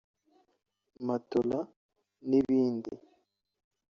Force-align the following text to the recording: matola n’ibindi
matola 1.07 1.59
n’ibindi 2.29 2.91